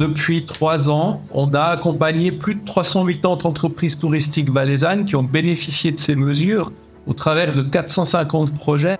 [0.00, 5.92] depuis trois ans, on a accompagné plus de 380 entreprises touristiques valaisannes qui ont bénéficié
[5.92, 6.72] de ces mesures
[7.06, 8.96] au travers de 450 projets.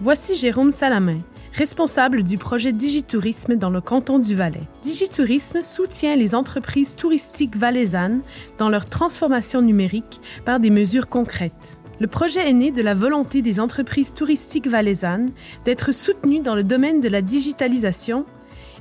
[0.00, 1.18] Voici Jérôme Salamin,
[1.54, 4.62] responsable du projet Digitourisme dans le canton du Valais.
[4.80, 8.20] Digitourisme soutient les entreprises touristiques valaisannes
[8.58, 11.80] dans leur transformation numérique par des mesures concrètes.
[11.98, 15.30] Le projet est né de la volonté des entreprises touristiques valaisannes
[15.64, 18.24] d'être soutenues dans le domaine de la digitalisation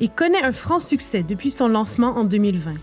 [0.00, 2.74] et connaît un franc succès depuis son lancement en 2020.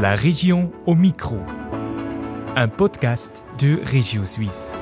[0.00, 1.38] La région au micro.
[2.54, 4.74] Un podcast de Régio Suisse.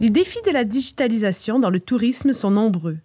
[0.00, 2.98] Les défis de la digitalisation dans le tourisme sont nombreux.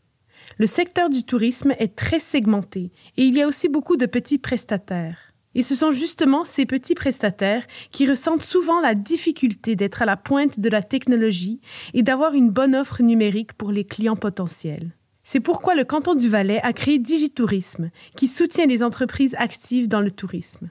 [0.58, 4.40] Le secteur du tourisme est très segmenté et il y a aussi beaucoup de petits
[4.40, 5.29] prestataires.
[5.56, 10.16] Et ce sont justement ces petits prestataires qui ressentent souvent la difficulté d'être à la
[10.16, 11.60] pointe de la technologie
[11.94, 14.92] et d'avoir une bonne offre numérique pour les clients potentiels.
[15.24, 20.02] C'est pourquoi le canton du Valais a créé Digitourisme, qui soutient les entreprises actives dans
[20.02, 20.70] le tourisme.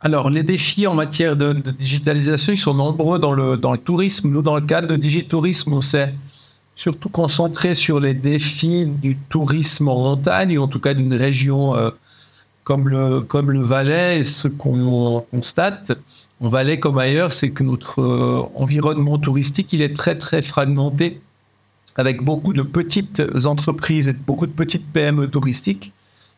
[0.00, 4.30] Alors, les défis en matière de, digitalisation, ils sont nombreux dans le, dans le tourisme.
[4.30, 6.14] Nous, dans le cadre de Digitourisme, on s'est
[6.74, 11.76] surtout concentré sur les défis du tourisme en montagne, ou en tout cas d'une région
[11.76, 11.90] euh,
[12.70, 14.22] comme, le, comme le Valais.
[14.22, 15.90] Ce qu'on constate
[16.40, 21.20] en Valais comme ailleurs, c'est que notre euh, environnement touristique, il est très, très fragmenté,
[21.96, 25.92] avec beaucoup de petites entreprises et beaucoup de petites PME touristiques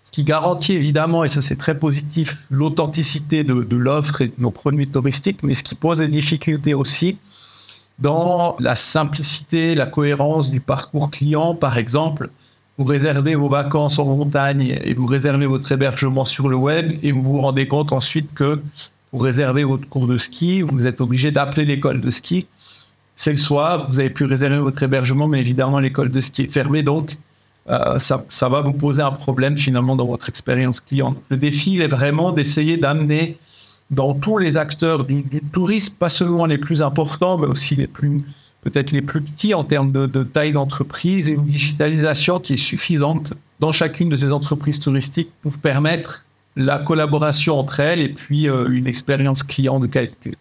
[0.05, 4.51] ce qui garantit évidemment, et ça c'est très positif, l'authenticité de, l'offre et de nos
[4.51, 7.19] produits touristiques, mais ce qui pose des difficultés aussi
[8.01, 11.55] dans la simplicité, la cohérence du parcours client.
[11.55, 12.31] Par exemple,
[12.79, 17.13] vous réservez vos vacances en montagne et vous réservez votre hébergement sur le web et
[17.13, 18.61] vous vous rendez compte ensuite que
[19.11, 22.47] pour réserver votre cours de ski, vous êtes obligé d'appeler l'école de ski.
[23.15, 26.53] C'est le soir, vous avez pu réserver votre hébergement, mais évidemment l'école de ski est
[26.53, 27.19] fermée, donc
[27.69, 31.15] euh, ça, va vous poser un problème finalement dans votre expérience client.
[31.29, 33.37] Le défi est vraiment d'essayer d'amener
[33.91, 38.25] dans tous les acteurs du, tourisme, pas seulement les plus importants, mais aussi les plus
[38.63, 43.35] peut-être les plus petits en termes de, taille d'entreprise et une digitalisation qui est suffisante
[43.61, 46.25] dans chacune de ces entreprises touristiques pour permettre
[46.57, 50.35] la collaboration entre elles et puis euh, une expérience client de qualité.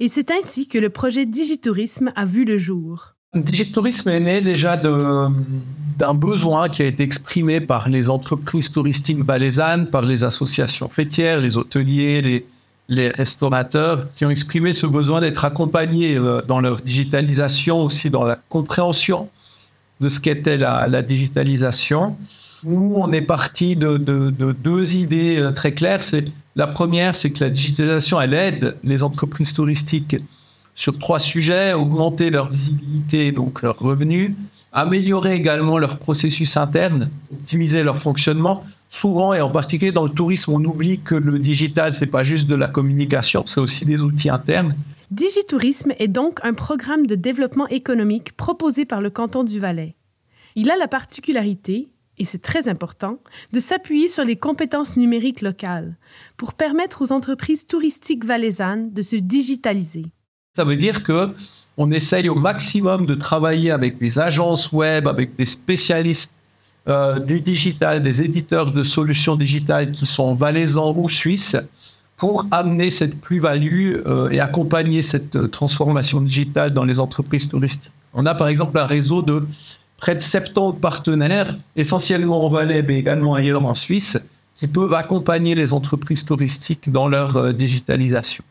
[0.00, 3.14] Et c'est ainsi que le projet Digitourisme a vu le jour.
[3.34, 9.88] Digitourisme est né déjà d'un besoin qui a été exprimé par les entreprises touristiques valaisannes,
[9.88, 12.46] par les associations fêtières, les hôteliers, les,
[12.88, 18.24] les restaurateurs, qui ont exprimé ce besoin d'être accompagnés euh, dans leur digitalisation, aussi dans
[18.24, 19.28] la compréhension
[20.00, 22.16] de ce qu'était la, digitalisation.
[22.62, 26.02] Nous, on est parti de, deux idées euh, très claires.
[26.02, 26.24] C'est
[26.56, 30.16] la première, c'est que la digitalisation, elle aide les entreprises touristiques
[30.74, 34.32] sur trois sujets, augmenter leur visibilité, donc leurs revenus,
[34.72, 38.64] améliorer également leur processus interne, optimiser leur fonctionnement.
[38.94, 42.46] Souvent, et en particulier dans le tourisme, on oublie que le digital, c'est pas juste
[42.46, 44.76] de la communication, c'est aussi des outils internes.
[45.10, 49.96] Digitourisme est donc un programme de développement économique proposé par le canton du Valais.
[50.54, 51.88] Il a la particularité,
[52.18, 53.18] et c'est très important,
[53.52, 55.96] de s'appuyer sur les compétences numériques locales
[56.36, 60.06] pour permettre aux entreprises touristiques valaisannes de se digitaliser.
[60.54, 61.34] Ça veut dire que
[61.76, 66.36] on essaye au maximum de travailler avec des agences web, avec des spécialistes
[66.86, 71.56] euh, du digital, des éditeurs de solutions digitales qui sont valaisans ou suisses,
[72.18, 77.92] pour amener cette plus-value euh, et accompagner cette euh, transformation digitale dans les entreprises touristiques.
[78.12, 79.46] On a par exemple un réseau de
[79.96, 84.18] près de 70 partenaires, essentiellement en Valais, mais également ailleurs en Suisse,
[84.54, 88.44] qui peuvent accompagner les entreprises touristiques dans leur digitalisation.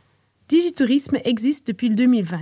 [0.50, 2.40] Digitourisme existe depuis le 2020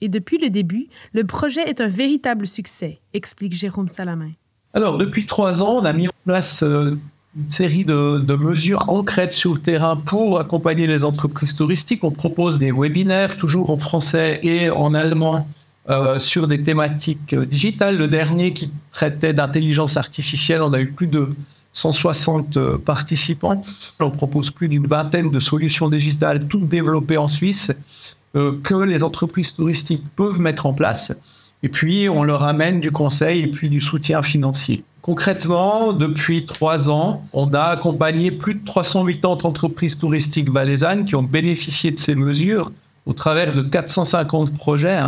[0.00, 4.30] et depuis le début, le projet est un véritable succès, explique Jérôme Salamin.
[4.74, 6.98] Alors, depuis trois ans, on a mis en place euh,
[7.36, 12.04] une série de, mesures concrètes sur le terrain pour accompagner les entreprises touristiques.
[12.04, 15.46] On propose des webinaires, toujours en français et en allemand,
[15.88, 17.96] euh, sur des thématiques euh, digitales.
[17.96, 21.30] Le dernier qui traitait d'intelligence artificielle, on a eu plus de
[21.72, 23.64] 160 euh, participants.
[23.98, 27.72] On propose plus d'une vingtaine de solutions digitales, toutes développées en Suisse,
[28.34, 31.12] que les entreprises touristiques peuvent mettre en place.
[31.62, 34.84] Et puis, on leur amène du conseil et puis du soutien financier.
[35.02, 41.22] Concrètement, depuis trois ans, on a accompagné plus de 380 entreprises touristiques valaisannes qui ont
[41.22, 42.70] bénéficié de ces mesures
[43.06, 45.00] au travers de 450 projets.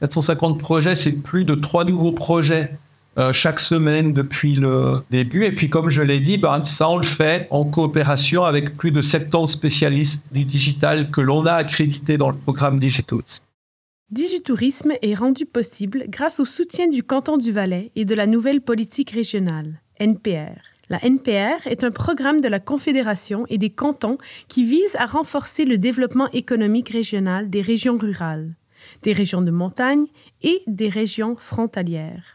[0.00, 0.58] 450 hein.
[0.58, 2.76] projets, c'est plus de trois nouveaux projets
[3.16, 5.44] euh, chaque semaine depuis le début.
[5.44, 8.90] Et puis, comme je l'ai dit, ben, ça, on le fait en coopération avec plus
[8.90, 13.40] de 70 spécialistes du digital que l'on a accrédités dans le programme Digitals.
[14.10, 18.60] Digitourisme est rendu possible grâce au soutien du canton du Valais et de la nouvelle
[18.60, 20.60] politique régionale, NPR.
[20.90, 25.64] La NPR est un programme de la Confédération et des cantons qui vise à renforcer
[25.64, 28.54] le développement économique régional des régions rurales,
[29.02, 30.04] des régions de montagne
[30.42, 32.34] et des régions frontalières.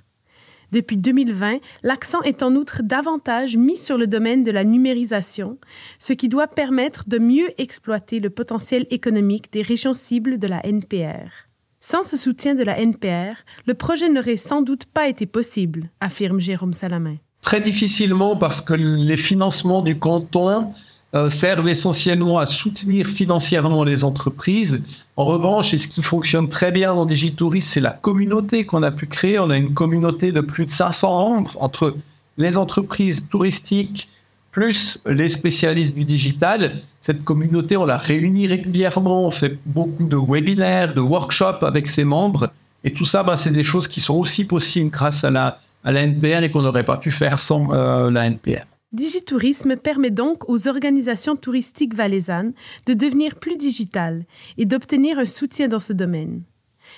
[0.72, 5.60] Depuis 2020, l'accent est en outre davantage mis sur le domaine de la numérisation,
[6.00, 10.66] ce qui doit permettre de mieux exploiter le potentiel économique des régions cibles de la
[10.66, 11.49] NPR.
[11.82, 16.42] Sans ce soutien de la NPR, le projet n'aurait sans doute pas été possible, affirme
[16.42, 17.16] Jérôme Salamin.
[17.42, 20.74] Très difficilement parce que les financements du canton
[21.16, 24.84] euh, servent essentiellement à soutenir financièrement les entreprises.
[25.16, 28.92] En revanche, et ce qui fonctionne très bien dans Digitourisme, c'est la communauté qu'on a
[28.92, 29.40] pu créer.
[29.40, 31.96] On a une communauté de plus de 500 membres entre
[32.38, 34.10] les entreprises touristiques
[34.52, 36.80] plus les spécialistes du digital.
[37.00, 42.04] Cette communauté, on la réunit régulièrement, on fait beaucoup de webinaires, de workshops avec ses
[42.04, 42.52] membres.
[42.84, 46.44] Et tout ça, bah, c'est des choses qui sont aussi possibles grâce à la, NPR
[46.44, 48.66] et qu'on n'aurait pas pu faire sans euh, la NPR.
[48.92, 52.54] Digitourisme permet donc aux organisations touristiques valaisannes
[52.88, 54.26] de devenir plus digitales
[54.58, 56.42] et d'obtenir un soutien dans ce domaine.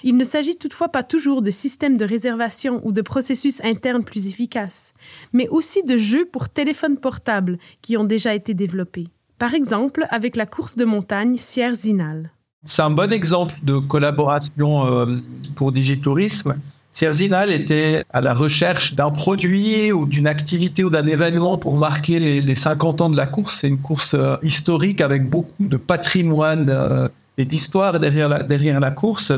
[0.03, 4.27] Il ne s'agit toutefois pas toujours de systèmes de réservation ou de processus internes plus
[4.27, 4.93] efficaces,
[5.33, 9.07] mais aussi de jeux pour téléphone portable qui ont déjà été développés.
[9.37, 12.31] Par exemple, avec la course de montagne Sierre Zinal.
[12.63, 15.17] C'est un bon exemple de collaboration euh,
[15.55, 16.59] pour Digitourisme
[16.93, 22.19] Zinal était à la recherche d'un produit ou d'une activité ou d'un événement pour marquer
[22.19, 23.59] les, 50 ans de la course.
[23.61, 27.07] C'est une course euh, historique avec beaucoup de patrimoine euh,
[27.37, 29.31] et d'histoire derrière la course.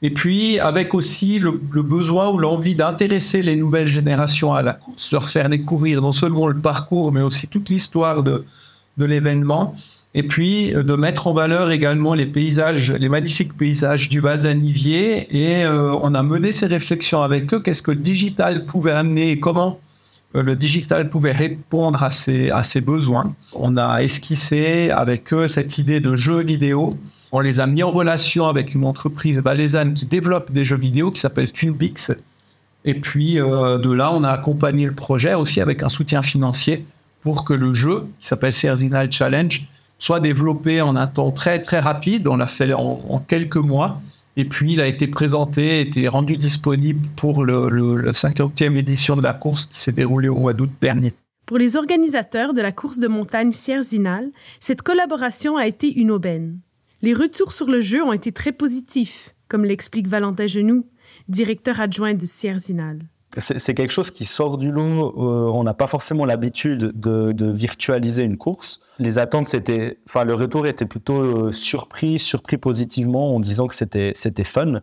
[0.00, 1.50] Et puis avec aussi le,
[1.82, 6.46] besoin ou l'envie d'intéresser les nouvelles générations à la course, leur faire découvrir non seulement
[6.46, 8.44] le parcours, mais aussi toute l'histoire de,
[8.96, 9.74] l'événement
[10.14, 14.42] et puis euh, de mettre en valeur également les paysages, les magnifiques paysages du Val
[14.42, 15.28] d'Anivier.
[15.36, 17.60] Et euh, on a mené ces réflexions avec eux.
[17.60, 19.78] Qu'est-ce que le digital pouvait amener et comment
[20.34, 23.34] euh, le digital pouvait répondre à ces, à ces besoins?
[23.54, 26.96] On a esquissé avec eux cette idée de jeux vidéo.
[27.32, 31.10] On les a mis en relation avec une entreprise valaisanne qui développe des jeux vidéo
[31.10, 32.12] qui s'appelle Twinpix.
[32.84, 36.86] Et puis de là, on a accompagné le projet aussi avec un soutien financier
[37.22, 39.66] pour que le jeu, qui s'appelle Serzinal Challenge,
[39.98, 42.26] soit développé en un temps très très rapide.
[42.28, 44.00] On l'a fait en, quelques mois.
[44.36, 49.22] Et puis, il a été présenté, été rendu disponible pour le, la 50e édition de
[49.22, 51.12] la course qui s'est déroulée au mois d'août dernier.
[51.44, 54.30] Pour les organisateurs de la course de montagne Sierre-Zinal,
[54.60, 56.60] cette collaboration a été une aubaine.
[57.02, 60.86] Les retours sur le jeu ont été très positifs, comme l'explique Valentin Genoux,
[61.28, 63.00] directeur adjoint de Sierre-Zinal
[63.36, 65.14] c'est quelque chose qui sort du lot.
[65.16, 68.80] Euh, on n'a pas forcément l'habitude de, virtualiser une course.
[68.98, 73.74] Les attentes, c'était, enfin, le retour était plutôt euh, surpris, surpris positivement en disant que
[73.74, 74.80] c'était, c'était fun.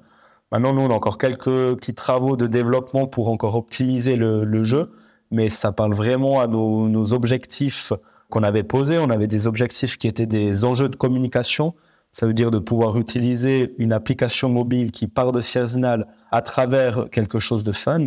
[0.52, 4.92] Maintenant, nous, on a encore quelques petits travaux de développement pour encore optimiser le, jeu,
[5.32, 7.92] mais ça parle vraiment à nos objectifs
[8.30, 8.98] qu'on avait posés.
[9.00, 11.74] On avait des objectifs qui étaient des enjeux de communication.
[12.16, 17.10] Ça veut dire de pouvoir utiliser une application mobile qui part de Sierzinal à travers
[17.12, 18.06] quelque chose de fun.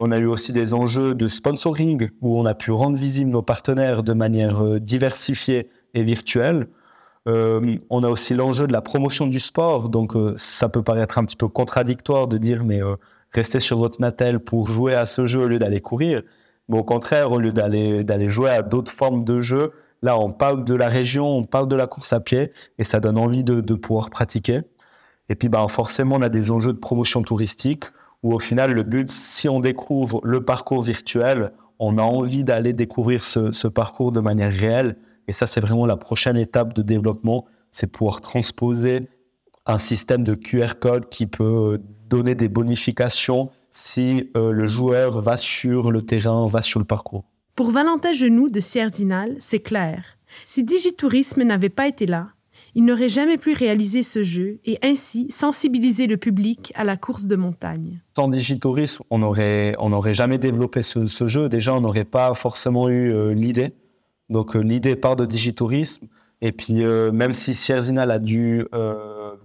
[0.00, 3.42] On a eu aussi des enjeux de sponsoring où on a pu rendre visibles nos
[3.42, 6.68] partenaires de manière euh, diversifiée et virtuelle.
[7.28, 9.90] Euh, on a aussi l'enjeu de la promotion du sport.
[9.90, 12.80] Donc, euh, ça peut paraître un petit peu contradictoire de dire, mais
[13.30, 16.22] restez sur votre Natel pour jouer à ce jeu au lieu d'aller courir.
[16.70, 20.64] Mais au contraire, au lieu d'aller jouer à d'autres formes de jeux, là, on parle
[20.64, 23.74] de la région, on parle de la course à pied et ça donne envie de,
[23.74, 24.60] pouvoir pratiquer.
[25.28, 27.84] Et puis, ben, forcément, on a des enjeux de promotion touristique
[28.22, 32.72] où au final, le but, si on découvre le parcours virtuel, on a envie d'aller
[32.72, 34.96] découvrir ce, parcours de manière réelle.
[35.28, 39.08] Et ça, c'est vraiment la prochaine étape de développement, c'est pouvoir transposer
[39.64, 45.36] un système de QR code qui peut donner des bonifications si euh, le joueur va
[45.36, 47.24] sur le terrain, va sur le parcours.
[47.54, 50.16] Pour Valentin Genoux de Sierzinal, c'est clair.
[50.44, 52.28] Si Digitourisme n'avait pas été là,
[52.74, 57.26] il n'aurait jamais pu réaliser ce jeu et ainsi sensibiliser le public à la course
[57.26, 58.00] de montagne.
[58.16, 61.48] Sans digitourisme, on n'aurait on aurait jamais développé ce, jeu.
[61.48, 63.74] Déjà, on n'aurait pas forcément eu euh, l'idée.
[64.28, 66.06] Donc euh, l'idée part de digitourisme.
[66.42, 68.64] Et puis euh, même si Sierzinal a dû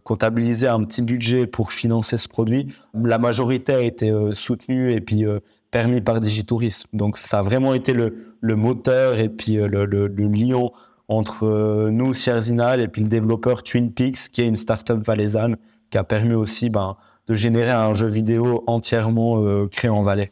[0.03, 5.25] comptabiliser un petit budget pour financer ce produit, la majorité a été soutenue et puis
[5.75, 6.87] permis par digitourisme.
[6.93, 10.71] Donc ça a vraiment été le, moteur et puis le, le, le lion
[11.09, 15.57] entre euh, nous, Sierzinal, et puis le développeur Twin Peaks, qui est une startup valaisanne,
[15.89, 16.95] qui a permis aussi ben,
[17.27, 20.31] de générer un jeu vidéo entièrement euh, créé en Valais.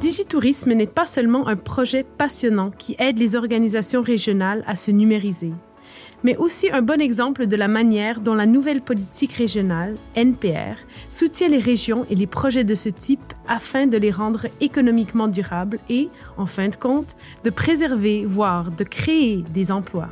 [0.00, 5.52] Digitourisme n'est pas seulement un projet passionnant qui aide les organisations régionales à se numériser,
[6.26, 10.76] mais aussi un bon exemple de la manière dont la nouvelle politique régionale, NPR,
[11.08, 15.78] soutient les régions et les projets de ce type afin de les rendre économiquement durables
[15.88, 20.08] et, en fin de compte, de préserver, voire de créer des emplois.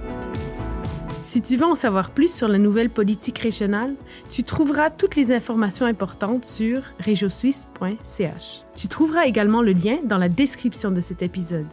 [1.21, 3.97] Si tu veux en savoir plus sur la nouvelle politique régionale,
[4.30, 8.64] tu trouveras toutes les informations importantes sur regiosuisse.ch.
[8.76, 11.66] Tu trouveras également le lien dans la description de cet épisode.